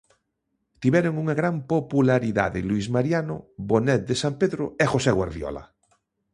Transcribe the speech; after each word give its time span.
Tiveron 0.81 1.13
unha 1.23 1.35
gran 1.39 1.55
popularidade 1.73 2.65
Luís 2.69 2.87
Mariano, 2.95 3.35
Bonet 3.69 4.01
de 4.09 4.15
San 4.21 4.33
Pedro 4.41 4.63
e 4.83 4.85
José 4.91 5.11
Guardiola. 5.19 5.63